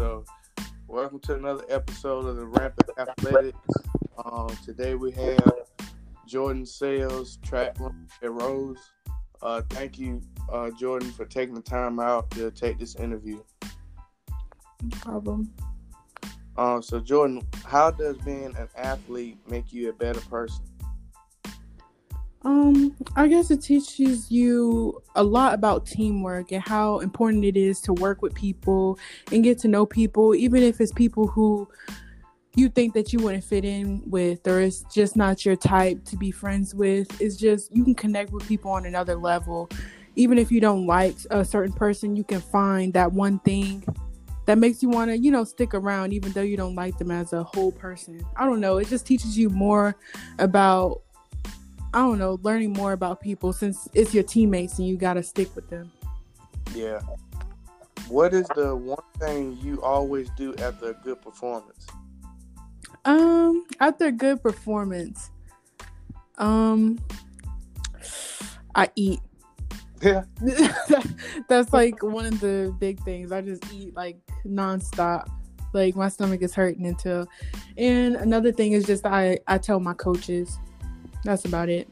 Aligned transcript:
So, 0.00 0.24
welcome 0.88 1.20
to 1.20 1.34
another 1.34 1.62
episode 1.68 2.24
of 2.24 2.36
the 2.36 2.46
Rampant 2.46 2.88
Athletics. 2.96 3.58
Um, 4.24 4.48
today 4.64 4.94
we 4.94 5.10
have 5.12 5.66
Jordan 6.26 6.64
Sales, 6.64 7.36
track 7.44 7.76
at 8.22 8.32
Rose. 8.32 8.78
Uh, 9.42 9.60
thank 9.68 9.98
you, 9.98 10.22
uh, 10.50 10.70
Jordan, 10.70 11.10
for 11.10 11.26
taking 11.26 11.54
the 11.54 11.60
time 11.60 12.00
out 12.00 12.30
to 12.30 12.50
take 12.50 12.78
this 12.78 12.94
interview. 12.94 13.42
No 14.82 14.96
problem. 15.02 15.52
Uh, 16.56 16.80
so, 16.80 16.98
Jordan, 16.98 17.42
how 17.66 17.90
does 17.90 18.16
being 18.16 18.56
an 18.56 18.68
athlete 18.78 19.36
make 19.50 19.70
you 19.70 19.90
a 19.90 19.92
better 19.92 20.22
person? 20.22 20.64
Um, 22.42 22.96
I 23.16 23.28
guess 23.28 23.50
it 23.50 23.62
teaches 23.62 24.30
you 24.30 25.02
a 25.14 25.22
lot 25.22 25.52
about 25.52 25.84
teamwork 25.84 26.52
and 26.52 26.62
how 26.62 27.00
important 27.00 27.44
it 27.44 27.56
is 27.56 27.80
to 27.82 27.92
work 27.92 28.22
with 28.22 28.34
people 28.34 28.98
and 29.30 29.44
get 29.44 29.58
to 29.60 29.68
know 29.68 29.84
people, 29.84 30.34
even 30.34 30.62
if 30.62 30.80
it's 30.80 30.92
people 30.92 31.26
who 31.26 31.68
you 32.56 32.68
think 32.68 32.94
that 32.94 33.12
you 33.12 33.20
wouldn't 33.20 33.44
fit 33.44 33.64
in 33.64 34.02
with 34.06 34.46
or 34.46 34.60
it's 34.60 34.82
just 34.92 35.16
not 35.16 35.44
your 35.44 35.56
type 35.56 36.04
to 36.04 36.16
be 36.16 36.30
friends 36.30 36.74
with. 36.74 37.20
It's 37.20 37.36
just 37.36 37.74
you 37.74 37.84
can 37.84 37.94
connect 37.94 38.32
with 38.32 38.48
people 38.48 38.70
on 38.70 38.86
another 38.86 39.16
level. 39.16 39.68
Even 40.16 40.38
if 40.38 40.50
you 40.50 40.60
don't 40.60 40.86
like 40.86 41.16
a 41.30 41.44
certain 41.44 41.72
person, 41.72 42.16
you 42.16 42.24
can 42.24 42.40
find 42.40 42.92
that 42.94 43.12
one 43.12 43.38
thing 43.40 43.84
that 44.46 44.58
makes 44.58 44.82
you 44.82 44.88
want 44.88 45.10
to, 45.10 45.18
you 45.18 45.30
know, 45.30 45.44
stick 45.44 45.74
around 45.74 46.12
even 46.12 46.32
though 46.32 46.42
you 46.42 46.56
don't 46.56 46.74
like 46.74 46.98
them 46.98 47.10
as 47.10 47.32
a 47.32 47.44
whole 47.44 47.70
person. 47.70 48.20
I 48.36 48.46
don't 48.46 48.60
know. 48.60 48.78
It 48.78 48.88
just 48.88 49.06
teaches 49.06 49.38
you 49.38 49.50
more 49.50 49.94
about 50.38 51.02
I 51.92 51.98
don't 51.98 52.18
know, 52.18 52.38
learning 52.42 52.72
more 52.72 52.92
about 52.92 53.20
people 53.20 53.52
since 53.52 53.88
it's 53.94 54.14
your 54.14 54.22
teammates 54.22 54.78
and 54.78 54.86
you 54.86 54.96
got 54.96 55.14
to 55.14 55.22
stick 55.22 55.54
with 55.56 55.68
them. 55.68 55.90
Yeah. 56.74 57.00
What 58.08 58.32
is 58.32 58.46
the 58.54 58.74
one 58.76 59.02
thing 59.18 59.58
you 59.60 59.82
always 59.82 60.30
do 60.36 60.54
after 60.56 60.90
a 60.90 60.94
good 60.94 61.20
performance? 61.20 61.86
Um, 63.04 63.66
after 63.80 64.06
a 64.06 64.12
good 64.12 64.42
performance, 64.42 65.30
um, 66.38 66.98
I 68.74 68.88
eat. 68.94 69.20
Yeah. 70.00 70.24
That's 71.48 71.72
like 71.72 72.02
one 72.02 72.26
of 72.26 72.40
the 72.40 72.74
big 72.78 73.00
things. 73.02 73.32
I 73.32 73.42
just 73.42 73.64
eat 73.72 73.94
like 73.94 74.18
nonstop. 74.46 75.28
Like 75.72 75.94
my 75.94 76.08
stomach 76.08 76.42
is 76.42 76.54
hurting 76.54 76.86
until. 76.86 77.26
And 77.76 78.16
another 78.16 78.52
thing 78.52 78.72
is 78.72 78.84
just 78.84 79.06
I 79.06 79.38
I 79.46 79.58
tell 79.58 79.80
my 79.80 79.94
coaches 79.94 80.58
that's 81.24 81.44
about 81.44 81.68
it. 81.68 81.88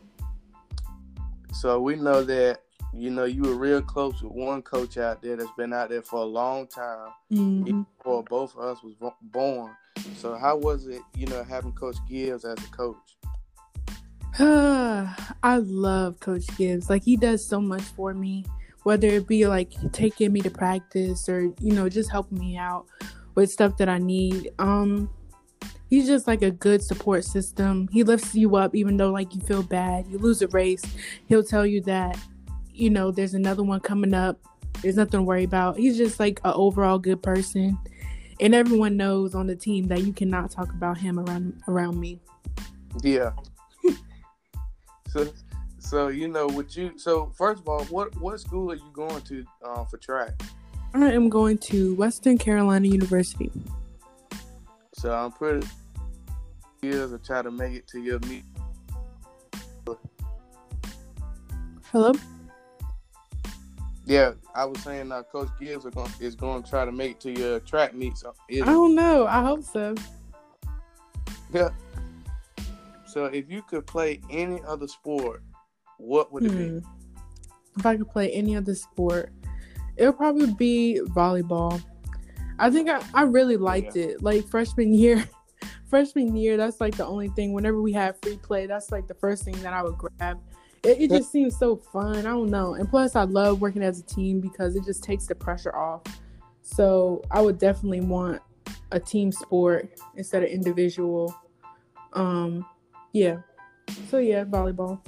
So 1.53 1.81
we 1.81 1.97
know 1.97 2.23
that 2.25 2.61
you 2.95 3.11
know 3.11 3.25
you 3.25 3.43
were 3.43 3.55
real 3.55 3.83
close 3.83 4.23
with 4.23 4.33
one 4.33 4.63
coach 4.63 4.97
out 4.97 5.23
there 5.23 5.37
that's 5.37 5.51
been 5.57 5.73
out 5.73 5.91
there 5.91 6.03
for 6.03 6.21
a 6.21 6.25
long 6.25 6.67
time 6.67 7.11
mm-hmm. 7.33 7.83
before 7.83 8.23
both 8.25 8.55
of 8.57 8.61
us 8.61 8.83
was 8.83 8.95
born. 9.23 9.73
So 10.17 10.37
how 10.37 10.57
was 10.57 10.87
it, 10.87 11.03
you 11.17 11.27
know, 11.27 11.43
having 11.43 11.73
Coach 11.73 11.97
Gibbs 12.09 12.45
as 12.45 12.59
a 12.59 12.71
coach? 12.71 12.97
I 14.39 15.57
love 15.57 16.21
Coach 16.21 16.47
Gibbs. 16.57 16.89
Like 16.89 17.03
he 17.03 17.17
does 17.17 17.45
so 17.45 17.61
much 17.61 17.83
for 17.83 18.15
me, 18.15 18.45
whether 18.85 19.09
it 19.09 19.27
be 19.27 19.47
like 19.47 19.73
taking 19.93 20.33
me 20.33 20.41
to 20.43 20.51
practice 20.51 21.29
or 21.29 21.53
you 21.61 21.73
know 21.73 21.89
just 21.89 22.11
helping 22.11 22.39
me 22.39 22.57
out 22.57 22.87
with 23.35 23.51
stuff 23.51 23.77
that 23.79 23.89
I 23.89 23.99
need. 23.99 24.53
Um, 24.59 25.11
he's 25.89 26.07
just 26.07 26.27
like 26.27 26.43
a 26.43 26.51
good 26.51 26.83
support 26.83 27.25
system. 27.25 27.89
He 27.91 28.03
lifts 28.05 28.35
you 28.35 28.57
up 28.57 28.75
even 28.75 28.97
though 28.97 29.11
like 29.11 29.35
you 29.35 29.41
feel 29.41 29.63
bad. 29.63 30.07
You 30.09 30.19
lose 30.19 30.43
a 30.43 30.49
race, 30.49 30.85
he'll 31.27 31.43
tell 31.43 31.67
you 31.67 31.81
that 31.83 32.19
you 32.73 32.91
know 32.91 33.11
there's 33.11 33.35
another 33.35 33.63
one 33.63 33.81
coming 33.81 34.15
up. 34.15 34.39
There's 34.83 34.97
nothing 34.97 35.21
to 35.21 35.23
worry 35.23 35.45
about. 35.45 35.77
He's 35.77 35.97
just 35.97 36.21
like 36.21 36.41
an 36.45 36.53
overall 36.55 36.99
good 36.99 37.23
person. 37.23 37.79
And 38.41 38.55
everyone 38.55 38.97
knows 38.97 39.35
on 39.35 39.49
the 39.49 39.57
team 39.57 39.89
that 39.89 40.03
you 40.03 40.13
cannot 40.13 40.53
talk 40.53 40.71
about 40.73 40.99
him 40.99 41.19
around 41.19 41.61
around 41.67 41.99
me. 41.99 42.21
Yeah. 43.03 43.33
so 45.09 45.29
so 45.79 46.09
you 46.09 46.29
know 46.29 46.47
what 46.47 46.77
you 46.77 46.93
so 46.97 47.33
first 47.37 47.63
of 47.63 47.69
all, 47.69 47.85
what 47.87 48.15
what 48.21 48.39
school 48.39 48.71
are 48.71 48.77
you 48.77 48.91
going 48.93 49.23
to 49.23 49.45
uh, 49.65 49.85
for 49.85 49.97
track? 49.97 50.41
I 50.95 51.13
am 51.13 51.29
going 51.29 51.59
to 51.59 51.95
Western 51.97 52.39
Carolina 52.39 52.89
University. 52.89 53.51
So 54.99 55.13
I'm 55.15 55.31
pretty 55.31 55.65
years 56.83 57.13
to 57.13 57.19
try 57.19 57.41
to 57.41 57.53
make 57.53 57.73
it 57.73 57.87
to 57.87 58.01
your 58.01 58.19
meet. 58.21 58.45
Hello. 61.93 62.13
Yeah, 64.05 64.33
I 64.57 64.65
was 64.65 64.81
saying 64.81 65.13
uh, 65.13 65.23
Coach 65.23 65.51
Gibbs 65.61 65.85
is 65.85 65.95
going, 65.95 66.11
is 66.19 66.35
going 66.35 66.65
to 66.65 66.69
try 66.69 66.85
to 66.85 66.91
make 66.91 67.13
it 67.13 67.21
to 67.21 67.31
your 67.31 67.61
track 67.61 67.95
meets. 67.95 68.23
So 68.23 68.35
I 68.51 68.59
don't 68.59 68.97
know. 68.97 69.27
I 69.29 69.41
hope 69.43 69.63
so. 69.63 69.95
Yeah. 71.53 71.69
So 73.07 73.27
if 73.27 73.49
you 73.49 73.63
could 73.63 73.87
play 73.87 74.21
any 74.31 74.61
other 74.67 74.89
sport, 74.89 75.45
what 75.99 76.33
would 76.33 76.45
it 76.45 76.51
hmm. 76.51 76.79
be? 76.79 76.87
If 77.79 77.87
I 77.87 77.97
could 77.97 78.11
play 78.11 78.33
any 78.33 78.57
other 78.57 78.75
sport, 78.75 79.33
it 79.97 80.07
would 80.07 80.17
probably 80.17 80.53
be 80.55 81.01
volleyball. 81.05 81.81
I 82.59 82.71
think 82.71 82.89
I, 82.89 83.03
I 83.15 83.23
really 83.23 83.57
liked 83.57 83.97
yeah. 83.97 84.05
it. 84.05 84.23
Like 84.23 84.49
freshman 84.49 84.93
year, 84.93 85.29
freshman 85.87 86.37
year, 86.37 86.57
that's 86.57 86.81
like 86.81 86.97
the 86.97 87.07
only 87.07 87.29
thing. 87.29 87.53
Whenever 87.53 87.81
we 87.81 87.93
had 87.93 88.17
free 88.23 88.37
play, 88.37 88.67
that's 88.67 88.91
like 88.91 89.07
the 89.07 89.15
first 89.15 89.45
thing 89.45 89.61
that 89.63 89.73
I 89.73 89.83
would 89.83 89.99
grab. 89.99 90.41
It, 90.85 91.01
it 91.01 91.11
just 91.11 91.33
seems 91.33 91.59
so 91.59 91.77
fun. 91.77 92.19
I 92.19 92.23
don't 92.23 92.51
know. 92.51 92.75
And 92.75 92.89
plus, 92.89 93.17
I 93.17 93.25
love 93.25 93.61
working 93.61 93.83
as 93.83 93.99
a 93.99 94.05
team 94.05 94.41
because 94.41 94.77
it 94.77 94.85
just 94.85 95.03
takes 95.03 95.27
the 95.27 95.35
pressure 95.35 95.75
off. 95.75 96.03
So 96.63 97.23
I 97.31 97.41
would 97.41 97.59
definitely 97.59 98.01
want 98.01 98.43
a 98.93 99.01
team 99.01 99.33
sport 99.33 99.91
instead 100.17 100.43
of 100.43 100.51
individual. 100.51 101.35
Um, 102.13 102.65
yeah. 103.13 103.39
So 104.09 104.19
yeah, 104.19 104.45
volleyball. 104.45 105.01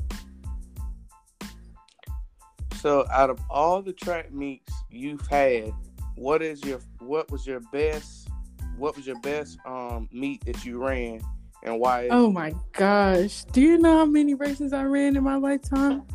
So 2.77 3.07
out 3.11 3.29
of 3.29 3.39
all 3.51 3.83
the 3.83 3.93
track 3.93 4.33
meets 4.33 4.73
you've 4.89 5.27
had, 5.27 5.73
what 6.17 6.43
is 6.43 6.63
your 6.65 6.81
what 6.99 7.31
was 7.31 7.47
your 7.47 7.61
best 7.73 8.29
what 8.77 8.97
was 8.97 9.07
your 9.07 9.19
best 9.21 9.59
um 9.67 10.09
meet 10.13 10.45
that 10.45 10.65
you 10.65 10.83
ran 10.83 11.21
and 11.63 11.79
why 11.79 12.09
oh 12.11 12.31
my 12.31 12.55
gosh. 12.73 13.45
Do 13.53 13.61
you 13.61 13.79
know 13.79 13.99
how 13.99 14.07
many 14.07 14.35
races 14.35 14.73
i 14.73 14.83
ran 14.83 15.17
in 15.17 15.25
my 15.25 15.37
lifetime? 15.37 16.03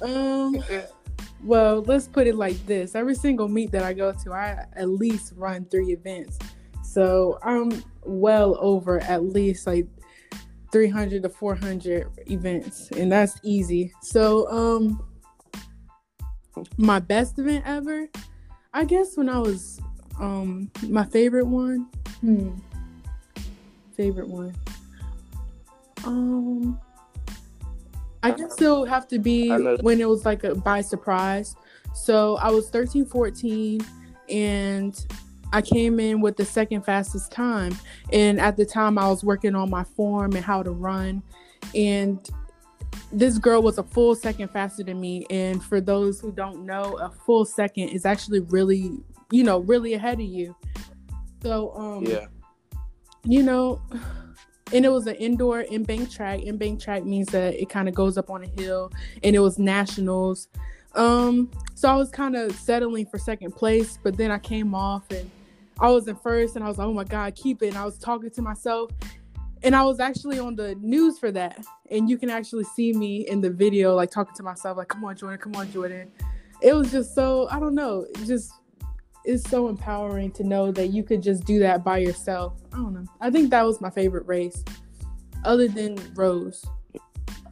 Um 0.00 0.62
well 1.42 1.82
let's 1.82 2.06
put 2.06 2.28
it 2.28 2.36
like 2.36 2.54
this. 2.66 2.94
Every 2.94 3.16
single 3.16 3.48
meet 3.48 3.72
that 3.72 3.82
i 3.82 3.92
go 3.92 4.12
to 4.12 4.32
i 4.32 4.64
at 4.74 4.88
least 4.88 5.32
run 5.36 5.64
three 5.64 5.92
events. 5.92 6.38
So 6.84 7.38
i'm 7.42 7.82
well 8.04 8.56
over 8.60 9.00
at 9.00 9.24
least 9.24 9.66
like 9.66 9.88
300 10.70 11.22
to 11.24 11.28
400 11.28 12.08
events 12.30 12.90
and 12.92 13.10
that's 13.10 13.40
easy. 13.42 13.92
So 14.02 14.48
um 14.50 15.02
my 16.76 17.00
best 17.00 17.38
event 17.40 17.64
ever 17.66 18.08
I 18.72 18.84
guess 18.84 19.16
when 19.16 19.28
I 19.28 19.38
was 19.38 19.80
um 20.20 20.70
my 20.88 21.04
favorite 21.04 21.46
one, 21.46 21.88
hmm, 22.20 22.50
favorite 23.96 24.28
one. 24.28 24.54
Um, 26.04 26.80
I 28.22 28.30
guess 28.32 28.60
it'll 28.60 28.84
have 28.84 29.08
to 29.08 29.18
be 29.18 29.50
when 29.80 30.00
it 30.00 30.08
was 30.08 30.24
like 30.24 30.44
a 30.44 30.54
by 30.54 30.80
surprise. 30.80 31.56
So 31.94 32.36
I 32.36 32.50
was 32.50 32.70
13, 32.70 33.04
14, 33.04 33.80
and 34.28 35.06
I 35.52 35.60
came 35.60 36.00
in 36.00 36.20
with 36.20 36.36
the 36.36 36.44
second 36.44 36.82
fastest 36.82 37.30
time. 37.30 37.76
And 38.12 38.40
at 38.40 38.56
the 38.56 38.64
time, 38.64 38.96
I 38.96 39.08
was 39.08 39.22
working 39.22 39.54
on 39.54 39.68
my 39.68 39.84
form 39.84 40.34
and 40.34 40.44
how 40.44 40.62
to 40.62 40.70
run. 40.70 41.22
And 41.74 42.26
this 43.12 43.38
girl 43.38 43.62
was 43.62 43.78
a 43.78 43.82
full 43.82 44.14
second 44.14 44.48
faster 44.48 44.82
than 44.82 45.00
me 45.00 45.26
and 45.30 45.62
for 45.62 45.80
those 45.80 46.20
who 46.20 46.32
don't 46.32 46.64
know 46.64 46.96
a 46.98 47.10
full 47.10 47.44
second 47.44 47.88
is 47.88 48.06
actually 48.06 48.40
really 48.40 48.92
you 49.30 49.44
know 49.44 49.58
really 49.58 49.94
ahead 49.94 50.20
of 50.20 50.26
you. 50.26 50.56
So 51.42 51.74
um 51.76 52.04
yeah. 52.04 52.26
you 53.24 53.42
know 53.42 53.82
and 54.72 54.86
it 54.86 54.88
was 54.88 55.06
an 55.06 55.16
indoor 55.16 55.60
in 55.60 55.84
bank 55.84 56.10
track. 56.10 56.40
In 56.40 56.56
bank 56.56 56.80
track 56.80 57.04
means 57.04 57.28
that 57.28 57.54
it 57.54 57.68
kind 57.68 57.88
of 57.88 57.94
goes 57.94 58.16
up 58.16 58.30
on 58.30 58.42
a 58.42 58.46
hill 58.46 58.90
and 59.22 59.36
it 59.36 59.40
was 59.40 59.58
nationals. 59.58 60.48
Um 60.94 61.50
so 61.82 61.88
i 61.88 61.96
was 61.96 62.10
kind 62.10 62.36
of 62.36 62.52
settling 62.54 63.04
for 63.04 63.18
second 63.18 63.50
place 63.50 63.98
but 64.04 64.16
then 64.16 64.30
i 64.30 64.38
came 64.38 64.72
off 64.72 65.02
and 65.10 65.28
i 65.80 65.90
was 65.90 66.06
in 66.06 66.14
first 66.14 66.54
and 66.54 66.64
i 66.64 66.68
was 66.68 66.78
like 66.78 66.86
oh 66.86 66.92
my 66.92 67.02
god 67.02 67.34
keep 67.34 67.60
it. 67.60 67.68
And 67.68 67.76
i 67.76 67.84
was 67.84 67.98
talking 67.98 68.30
to 68.30 68.42
myself 68.42 68.92
and 69.64 69.76
I 69.76 69.84
was 69.84 70.00
actually 70.00 70.38
on 70.38 70.56
the 70.56 70.74
news 70.76 71.18
for 71.18 71.30
that. 71.32 71.64
And 71.90 72.08
you 72.08 72.18
can 72.18 72.30
actually 72.30 72.64
see 72.64 72.92
me 72.92 73.28
in 73.28 73.40
the 73.40 73.50
video, 73.50 73.94
like 73.94 74.10
talking 74.10 74.34
to 74.36 74.42
myself, 74.42 74.76
like, 74.76 74.88
come 74.88 75.04
on, 75.04 75.16
Jordan, 75.16 75.38
come 75.38 75.56
on, 75.56 75.70
Jordan. 75.70 76.10
It 76.60 76.74
was 76.74 76.90
just 76.90 77.14
so, 77.14 77.48
I 77.50 77.58
don't 77.58 77.74
know, 77.74 78.06
it 78.14 78.24
just 78.26 78.52
it's 79.24 79.48
so 79.48 79.68
empowering 79.68 80.32
to 80.32 80.42
know 80.42 80.72
that 80.72 80.88
you 80.88 81.04
could 81.04 81.22
just 81.22 81.44
do 81.44 81.60
that 81.60 81.84
by 81.84 81.98
yourself. 81.98 82.54
I 82.72 82.76
don't 82.76 82.92
know. 82.92 83.04
I 83.20 83.30
think 83.30 83.50
that 83.50 83.64
was 83.64 83.80
my 83.80 83.90
favorite 83.90 84.26
race, 84.26 84.64
other 85.44 85.68
than 85.68 85.96
Rose. 86.14 86.64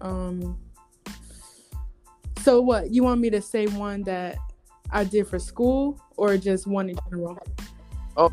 Um 0.00 0.58
so 2.40 2.60
what, 2.60 2.90
you 2.90 3.02
want 3.02 3.20
me 3.20 3.28
to 3.30 3.42
say 3.42 3.66
one 3.66 4.02
that 4.04 4.38
I 4.90 5.04
did 5.04 5.28
for 5.28 5.38
school 5.38 6.00
or 6.16 6.36
just 6.38 6.66
one 6.66 6.88
in 6.88 6.98
general? 7.08 7.38
Oh, 8.16 8.30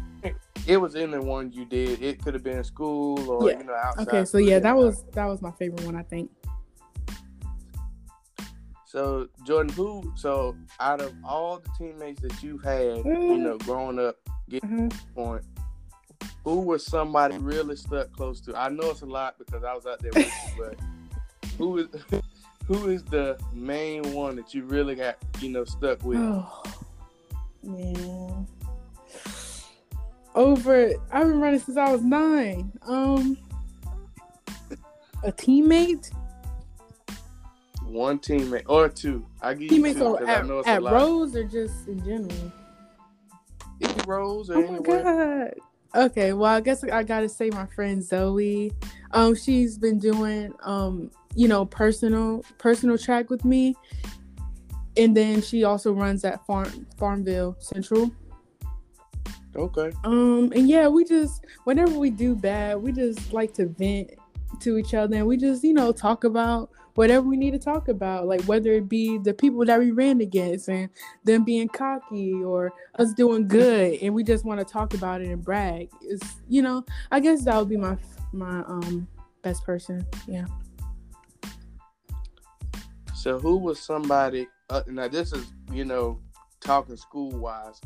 it 0.68 0.78
was 0.78 0.96
in 0.96 1.12
the 1.12 1.22
one 1.22 1.52
you 1.52 1.66
did. 1.66 2.02
It 2.04 2.22
could 2.24 2.34
have 2.34 2.44
been 2.44 2.64
school 2.64 3.30
or 3.32 3.50
Yeah. 3.50 3.58
you 3.60 3.64
know 3.66 3.74
outside. 3.74 4.08
Okay, 4.08 4.26
so 4.26 4.38
yeah, 4.38 4.60
that 4.60 4.76
was 4.76 5.04
that 5.14 5.26
was 5.26 5.42
my 5.42 5.52
favorite 5.52 5.84
one, 5.86 5.96
I 5.96 6.04
think. 6.04 6.30
So 8.86 9.28
Jordan, 9.46 9.74
who? 9.74 10.12
So 10.16 10.56
out 10.80 11.02
of 11.02 11.14
all 11.24 11.60
the 11.60 11.70
teammates 11.78 12.22
that 12.22 12.42
you've 12.42 12.64
had, 12.64 12.98
you 12.98 13.04
Mm. 13.04 13.40
know, 13.42 13.58
growing 13.60 14.00
up, 14.00 14.16
getting 14.50 14.70
Mhm. 14.70 14.90
to 14.92 15.06
point, 15.14 15.44
who 16.44 16.62
was 16.62 16.86
somebody 16.86 17.38
really 17.38 17.76
stuck 17.76 18.12
close 18.14 18.40
to? 18.42 18.56
I 18.56 18.70
know 18.70 18.90
it's 18.92 19.02
a 19.02 19.06
lot 19.06 19.38
because 19.38 19.64
I 19.64 19.74
was 19.74 19.86
out 19.86 20.00
there 20.00 20.12
with 20.14 20.26
you, 20.26 20.32
but 20.58 20.80
who 21.58 21.78
is 21.80 21.88
who 22.68 22.90
is 22.90 23.04
the 23.06 23.40
main 23.54 24.14
one 24.14 24.36
that 24.38 24.54
you 24.54 24.64
really 24.66 24.96
got, 24.96 25.18
you 25.40 25.50
know, 25.50 25.64
stuck 25.66 26.04
with? 26.04 26.20
Oh 26.20 26.64
man. 27.64 28.48
Over 30.38 30.92
I've 31.12 31.28
been 31.28 31.40
running 31.42 31.60
since 31.60 31.78
I 31.78 31.92
was 31.92 32.04
nine. 32.04 32.72
Um 32.84 33.38
a 35.24 35.32
teammate? 35.32 36.12
One 37.84 38.20
teammate 38.20 38.66
or 38.68 38.88
two? 38.88 39.26
I 39.42 39.56
give 39.56 39.72
you 39.72 39.94
two 39.94 40.04
or 40.04 40.20
'cause 40.20 40.28
I 40.28 40.32
at, 40.34 40.46
know 40.46 40.60
it's 40.60 40.68
at. 40.68 40.84
Rose 40.84 41.36
or 41.36 41.44
just 41.44 41.88
in 41.88 41.98
general? 42.06 42.52
Can 43.82 43.98
Rose 44.08 44.52
or 44.52 44.58
Oh 44.58 44.72
my 44.72 44.80
god. 44.80 45.54
Okay, 45.96 46.34
well 46.34 46.54
I 46.54 46.62
guess 46.62 46.84
I 46.84 47.02
gotta 47.02 47.30
say 47.30 47.50
my 47.50 47.66
friend 47.66 48.04
Zoe. 48.04 48.72
Um 49.12 49.34
she's 49.34 49.80
been 49.80 49.98
doing 49.98 50.54
um, 50.62 51.10
you 51.34 51.48
know, 51.48 51.66
personal 51.66 52.44
personal 52.60 53.00
track 53.00 53.32
with 53.32 53.44
me. 53.44 53.74
And 54.98 55.18
then 55.18 55.42
she 55.42 55.64
also 55.64 55.94
runs 55.94 56.24
at 56.24 56.46
Farm 56.46 56.86
Farmville 56.98 57.56
Central. 57.60 58.12
Okay. 59.58 59.92
Um, 60.04 60.52
and 60.56 60.70
yeah, 60.70 60.88
we 60.88 61.04
just 61.04 61.46
whenever 61.64 61.98
we 61.98 62.10
do 62.10 62.36
bad, 62.36 62.78
we 62.82 62.92
just 62.92 63.34
like 63.34 63.54
to 63.56 63.68
vent 63.68 64.12
to 64.62 64.78
each 64.78 64.94
other 64.94 65.16
and 65.18 65.28
we 65.28 65.38
just, 65.38 65.64
you 65.64 65.74
know, 65.74 65.92
talk 65.92 66.24
about 66.24 66.70
whatever 66.94 67.28
we 67.28 67.38
need 67.38 67.52
to 67.52 67.60
talk 67.60 67.90
about, 67.90 68.28
like 68.28 68.42
whether 68.44 68.72
it 68.72 68.90
be 68.90 69.18
the 69.20 69.34
people 69.34 69.66
that 69.66 69.80
we 69.80 69.92
ran 69.92 70.22
against 70.22 70.68
and 70.68 70.90
them 71.24 71.44
being 71.44 71.68
cocky 71.68 72.34
or 72.34 72.72
us 73.00 73.14
doing 73.14 73.48
good 73.48 74.00
and 74.02 74.14
we 74.14 74.24
just 74.24 74.46
want 74.46 74.60
to 74.60 74.66
talk 74.66 74.94
about 74.94 75.22
it 75.22 75.28
and 75.28 75.44
brag. 75.44 75.90
It's 76.02 76.38
you 76.48 76.62
know, 76.62 76.86
I 77.12 77.20
guess 77.20 77.44
that 77.46 77.58
would 77.58 77.70
be 77.70 77.78
my 77.78 77.98
my 78.32 78.60
um 78.68 79.08
best 79.42 79.64
person. 79.64 80.06
Yeah. 80.28 80.46
So 83.16 83.40
who 83.40 83.58
was 83.58 83.80
somebody? 83.80 84.48
Uh, 84.70 84.84
now 84.88 85.08
this 85.08 85.34
is 85.34 85.52
you 85.72 85.86
know 85.86 86.20
talking 86.60 86.96
school 86.96 87.32
wise. 87.32 87.82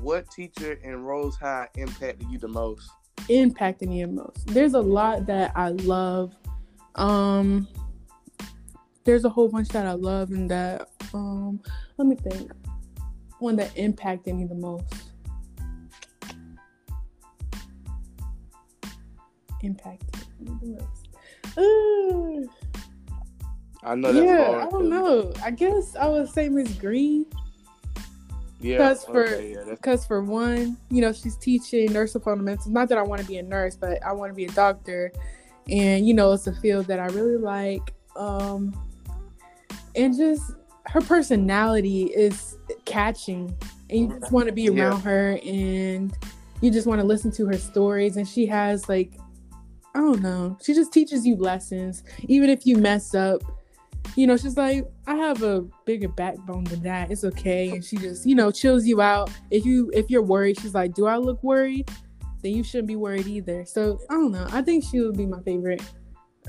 What 0.00 0.30
teacher 0.30 0.74
in 0.82 1.02
Rose 1.02 1.36
High 1.36 1.68
impacted 1.76 2.28
you 2.30 2.38
the 2.38 2.48
most? 2.48 2.90
Impacted 3.28 3.88
me 3.88 4.02
the 4.02 4.12
most. 4.12 4.46
There's 4.46 4.74
a 4.74 4.80
lot 4.80 5.26
that 5.26 5.52
I 5.56 5.70
love. 5.70 6.34
Um 6.94 7.68
there's 9.04 9.24
a 9.24 9.28
whole 9.28 9.48
bunch 9.48 9.68
that 9.68 9.86
I 9.86 9.92
love 9.92 10.30
and 10.30 10.50
that 10.50 10.88
um 11.14 11.60
let 11.96 12.06
me 12.06 12.16
think. 12.16 12.52
One 13.40 13.56
that 13.56 13.76
impacted 13.76 14.34
me 14.34 14.44
the 14.44 14.54
most. 14.54 14.94
Impacted 19.62 20.26
me 20.40 20.52
the 20.60 20.66
most. 20.66 21.08
Ooh, 21.58 22.48
I 23.82 23.94
know 23.94 24.12
that's 24.12 24.26
yeah, 24.26 24.44
hard. 24.44 24.66
I 24.66 24.70
don't 24.70 24.88
know. 24.88 25.32
I 25.42 25.50
guess 25.50 25.96
I 25.96 26.06
would 26.08 26.28
say 26.28 26.48
Miss 26.48 26.72
Green. 26.74 27.26
Yeah, 28.60 28.78
'Cause 28.78 29.04
for- 29.04 29.26
okay, 29.26 29.52
yeah, 29.52 29.64
Because 29.70 30.04
for 30.04 30.22
one, 30.22 30.76
you 30.90 31.00
know, 31.00 31.12
she's 31.12 31.36
teaching 31.36 31.92
nursing 31.92 32.20
fundamentals. 32.20 32.66
Not 32.68 32.88
that 32.88 32.98
I 32.98 33.02
want 33.02 33.20
to 33.22 33.26
be 33.28 33.38
a 33.38 33.42
nurse, 33.42 33.76
but 33.76 34.02
I 34.04 34.12
want 34.12 34.30
to 34.30 34.34
be 34.34 34.46
a 34.46 34.50
doctor. 34.50 35.12
And 35.70 36.06
you 36.08 36.14
know, 36.14 36.32
it's 36.32 36.46
a 36.46 36.52
field 36.54 36.86
that 36.86 36.98
I 36.98 37.06
really 37.06 37.36
like. 37.36 37.94
Um, 38.16 38.74
and 39.94 40.16
just 40.16 40.42
her 40.86 41.00
personality 41.00 42.04
is 42.04 42.56
catching, 42.84 43.54
and 43.90 44.00
you 44.00 44.18
just 44.18 44.32
want 44.32 44.46
to 44.46 44.52
be 44.52 44.62
Yeah. 44.62 44.88
around 44.88 45.02
her, 45.02 45.38
and 45.44 46.12
you 46.60 46.70
just 46.70 46.86
want 46.86 47.00
to 47.00 47.06
listen 47.06 47.30
to 47.32 47.46
her 47.46 47.58
stories. 47.58 48.16
And 48.16 48.26
she 48.26 48.44
has 48.46 48.88
like, 48.88 49.12
I 49.94 50.00
don't 50.00 50.20
know, 50.22 50.56
she 50.62 50.74
just 50.74 50.92
teaches 50.92 51.24
you 51.26 51.36
lessons, 51.36 52.02
even 52.26 52.50
if 52.50 52.66
you 52.66 52.76
mess 52.76 53.14
up. 53.14 53.42
You 54.16 54.26
know, 54.26 54.36
she's 54.36 54.56
like, 54.56 54.86
I 55.06 55.14
have 55.14 55.42
a 55.42 55.62
bigger 55.84 56.08
backbone 56.08 56.64
than 56.64 56.82
that. 56.82 57.10
It's 57.10 57.24
okay. 57.24 57.70
And 57.70 57.84
she 57.84 57.96
just, 57.96 58.26
you 58.26 58.34
know, 58.34 58.50
chills 58.50 58.86
you 58.86 59.00
out. 59.00 59.30
If 59.50 59.64
you 59.64 59.90
if 59.94 60.10
you're 60.10 60.22
worried, 60.22 60.60
she's 60.60 60.74
like, 60.74 60.94
Do 60.94 61.06
I 61.06 61.16
look 61.16 61.42
worried? 61.42 61.90
Then 62.42 62.52
you 62.52 62.62
shouldn't 62.62 62.88
be 62.88 62.96
worried 62.96 63.26
either. 63.26 63.64
So 63.64 64.00
I 64.10 64.14
don't 64.14 64.32
know. 64.32 64.46
I 64.50 64.62
think 64.62 64.84
she 64.84 65.00
would 65.00 65.16
be 65.16 65.26
my 65.26 65.40
favorite. 65.42 65.82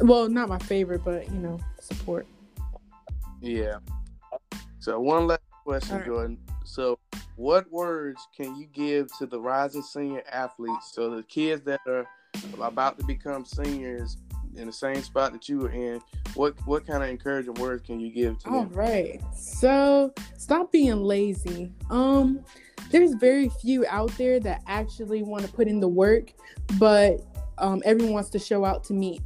Well, 0.02 0.30
not 0.30 0.50
my 0.50 0.60
favorite, 0.60 1.04
but 1.04 1.30
you 1.30 1.40
know, 1.40 1.60
support. 1.80 2.28
yeah. 3.42 3.78
So 4.80 5.00
one 5.00 5.28
last 5.28 5.42
question, 5.66 5.98
right. 5.98 6.06
Jordan. 6.06 6.38
So, 6.64 7.00
what 7.36 7.70
words 7.72 8.28
can 8.36 8.56
you 8.56 8.68
give 8.68 9.08
to 9.18 9.26
the 9.26 9.40
rising 9.40 9.82
senior 9.82 10.24
athletes? 10.32 10.92
So 10.94 11.16
the 11.16 11.24
kids 11.24 11.64
that 11.64 11.80
are 11.88 12.06
about 12.62 12.98
to 13.00 13.06
become 13.06 13.44
seniors 13.44 14.18
in 14.60 14.68
the 14.68 14.74
same 14.74 15.02
spot 15.02 15.32
that 15.32 15.50
you 15.50 15.60
were 15.60 15.72
in, 15.72 16.02
what 16.36 16.56
what 16.68 16.86
kind 16.86 17.02
of 17.04 17.10
encouraging 17.10 17.54
words 17.56 17.84
can 17.86 18.00
you 18.00 18.12
give 18.12 18.38
to 18.40 18.50
All 18.50 18.66
them? 18.66 18.70
right. 18.74 19.22
So 19.36 20.14
stop 20.38 20.72
being 20.72 21.02
lazy. 21.04 21.72
Um, 21.90 22.42
there's 22.92 23.14
very 23.16 23.50
few 23.62 23.86
out 23.88 24.12
there 24.18 24.40
that 24.42 24.62
actually 24.68 25.24
want 25.24 25.46
to 25.46 25.52
put 25.52 25.68
in 25.68 25.80
the 25.80 25.88
work, 25.88 26.34
but 26.78 27.22
um, 27.58 27.82
everyone 27.86 28.14
wants 28.14 28.30
to 28.32 28.40
show 28.40 28.66
out 28.66 28.84
to 28.86 28.94
meet. 28.94 29.22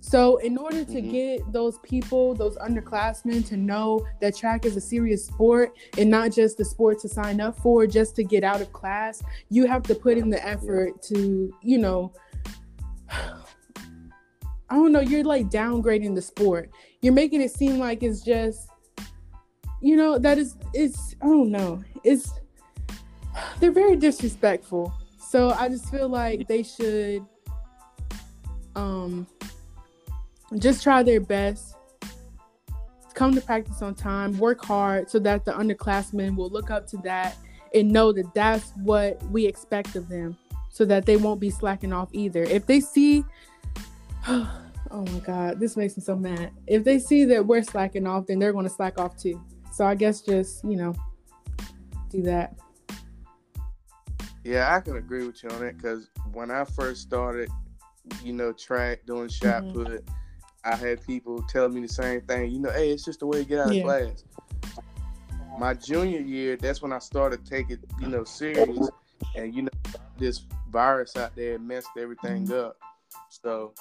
So 0.00 0.38
in 0.38 0.58
order 0.58 0.84
to 0.84 1.00
Mhm. 1.00 1.10
get 1.10 1.52
those 1.52 1.78
people, 1.84 2.34
those 2.34 2.56
underclassmen, 2.56 3.46
to 3.46 3.56
know 3.56 4.04
that 4.20 4.34
track 4.34 4.64
is 4.64 4.76
a 4.76 4.80
serious 4.80 5.24
sport 5.24 5.76
and 5.98 6.10
not 6.10 6.32
just 6.32 6.56
the 6.58 6.64
sport 6.64 6.98
to 7.00 7.08
sign 7.08 7.40
up 7.40 7.56
for, 7.60 7.86
just 7.86 8.16
to 8.16 8.24
get 8.24 8.42
out 8.42 8.60
of 8.60 8.72
class, 8.72 9.22
you 9.50 9.66
have 9.66 9.84
to 9.84 9.94
put 9.94 10.18
in 10.18 10.28
the 10.28 10.44
effort 10.44 11.00
to, 11.02 11.52
you 11.62 11.78
know. 11.78 12.12
I 14.70 14.76
don't 14.76 14.92
know, 14.92 15.00
you're 15.00 15.24
like 15.24 15.50
downgrading 15.50 16.14
the 16.14 16.22
sport. 16.22 16.70
You're 17.02 17.12
making 17.12 17.40
it 17.42 17.50
seem 17.50 17.78
like 17.78 18.02
it's 18.02 18.22
just 18.22 18.70
you 19.80 19.96
know, 19.96 20.18
that 20.18 20.38
is 20.38 20.56
it's 20.74 21.16
I 21.22 21.26
don't 21.26 21.50
know. 21.50 21.82
It's 22.04 22.30
they're 23.58 23.72
very 23.72 23.96
disrespectful. 23.96 24.92
So 25.18 25.50
I 25.50 25.68
just 25.68 25.90
feel 25.90 26.08
like 26.08 26.46
they 26.48 26.62
should 26.62 27.24
um 28.76 29.26
just 30.58 30.82
try 30.82 31.02
their 31.02 31.20
best. 31.20 31.76
Come 33.14 33.34
to 33.34 33.40
practice 33.40 33.82
on 33.82 33.94
time, 33.94 34.38
work 34.38 34.64
hard 34.64 35.10
so 35.10 35.18
that 35.20 35.44
the 35.44 35.52
underclassmen 35.52 36.36
will 36.36 36.48
look 36.48 36.70
up 36.70 36.86
to 36.88 36.96
that 36.98 37.36
and 37.74 37.90
know 37.90 38.12
that 38.12 38.32
that's 38.34 38.72
what 38.76 39.22
we 39.24 39.46
expect 39.46 39.94
of 39.96 40.08
them 40.08 40.36
so 40.70 40.84
that 40.84 41.04
they 41.06 41.16
won't 41.16 41.40
be 41.40 41.50
slacking 41.50 41.92
off 41.92 42.08
either. 42.12 42.42
If 42.44 42.66
they 42.66 42.80
see 42.80 43.24
oh 44.28 45.04
my 45.12 45.18
god, 45.20 45.60
this 45.60 45.76
makes 45.76 45.96
me 45.96 46.02
so 46.02 46.16
mad. 46.16 46.52
If 46.66 46.84
they 46.84 46.98
see 46.98 47.24
that 47.26 47.46
we're 47.46 47.62
slacking 47.62 48.06
off, 48.06 48.26
then 48.26 48.38
they're 48.38 48.52
going 48.52 48.66
to 48.66 48.70
slack 48.70 48.98
off 48.98 49.16
too. 49.16 49.42
So 49.72 49.84
I 49.86 49.94
guess 49.94 50.20
just, 50.20 50.64
you 50.64 50.76
know, 50.76 50.94
do 52.10 52.22
that. 52.22 52.58
Yeah, 54.44 54.74
I 54.74 54.80
can 54.80 54.96
agree 54.96 55.26
with 55.26 55.42
you 55.42 55.50
on 55.50 55.60
that 55.60 55.76
because 55.76 56.08
when 56.32 56.50
I 56.50 56.64
first 56.64 57.02
started, 57.02 57.50
you 58.22 58.32
know, 58.32 58.52
track 58.52 59.00
doing 59.06 59.28
shot 59.28 59.64
Mhm. 59.66 59.72
put, 59.72 60.10
I 60.64 60.76
had 60.76 61.06
people 61.06 61.42
telling 61.42 61.74
me 61.74 61.82
the 61.82 61.88
same 61.88 62.20
thing. 62.22 62.50
You 62.50 62.58
know, 62.60 62.70
hey, 62.70 62.90
it's 62.90 63.04
just 63.04 63.20
the 63.20 63.26
way 63.26 63.38
you 63.40 63.44
get 63.44 63.60
out 63.60 63.70
of 63.70 63.76
Yeah. 63.76 63.82
class. 63.84 64.24
My 65.58 65.74
junior 65.74 66.20
year, 66.20 66.56
that's 66.56 66.80
when 66.80 66.92
I 66.92 66.98
started 66.98 67.44
taking, 67.44 67.78
you 67.98 68.08
know, 68.08 68.24
serious, 68.24 68.88
and 69.36 69.54
you 69.54 69.62
know, 69.62 69.70
this 70.18 70.46
virus 70.70 71.16
out 71.16 71.34
there 71.36 71.58
messed 71.58 71.88
everything 71.98 72.44
Mm-hmm. 72.46 72.66
up. 72.66 72.76
So, 73.28 73.74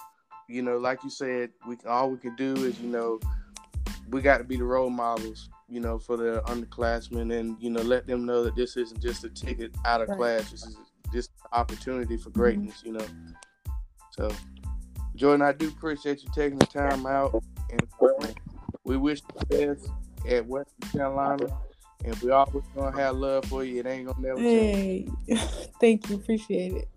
you 0.49 0.63
know, 0.63 0.77
like 0.77 1.03
you 1.03 1.09
said, 1.09 1.51
we 1.67 1.77
all 1.87 2.09
we 2.09 2.17
can 2.17 2.35
do 2.35 2.53
is, 2.55 2.79
you 2.81 2.89
know, 2.89 3.19
we 4.09 4.21
got 4.21 4.39
to 4.39 4.43
be 4.43 4.57
the 4.57 4.63
role 4.63 4.89
models, 4.89 5.49
you 5.69 5.79
know, 5.79 5.99
for 5.99 6.17
the 6.17 6.41
underclassmen, 6.47 7.39
and 7.39 7.55
you 7.61 7.69
know, 7.69 7.81
let 7.81 8.07
them 8.07 8.25
know 8.25 8.43
that 8.43 8.55
this 8.55 8.75
isn't 8.75 8.99
just 8.99 9.23
a 9.23 9.29
ticket 9.29 9.71
out 9.85 10.01
of 10.01 10.09
Right. 10.09 10.17
class. 10.17 10.51
This 10.51 10.65
is 10.65 10.77
just 11.13 11.29
an 11.43 11.59
opportunity 11.59 12.17
for 12.17 12.29
mm-hmm. 12.29 12.39
greatness, 12.39 12.81
you 12.83 12.93
know. 12.93 13.05
So, 14.11 14.31
Jordan, 15.15 15.43
I 15.43 15.51
do 15.51 15.67
appreciate 15.67 16.23
you 16.23 16.29
taking 16.33 16.57
the 16.57 16.65
time 16.65 17.05
out, 17.05 17.41
and 17.69 17.81
we 18.83 18.97
wish 18.97 19.21
you 19.21 19.39
the 19.39 19.45
best 19.45 19.89
at 20.27 20.47
Western 20.47 20.89
Carolina, 20.91 21.47
and 22.03 22.15
we 22.21 22.31
always 22.31 22.63
gonna 22.75 22.97
have 22.97 23.15
love 23.15 23.45
for 23.45 23.63
you. 23.63 23.81
It 23.81 23.85
ain't 23.85 24.07
gonna 24.07 24.19
never 24.19 24.39
change. 24.39 25.11
Hey, 25.27 25.35
thank 25.79 26.09
you. 26.09 26.15
Appreciate 26.15 26.73
it. 26.73 26.89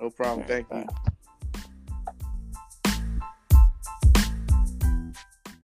No 0.00 0.08
problem. 0.08 0.46
Thank 0.46 0.68
you. 0.72 0.86